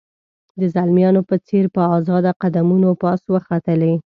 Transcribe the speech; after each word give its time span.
د 0.59 0.61
زلمیانو 0.73 1.21
په 1.29 1.35
څېر 1.47 1.65
په 1.75 1.81
آزاده 1.97 2.31
قدمونو 2.41 2.89
پاس 3.03 3.21
وختلې. 3.33 3.93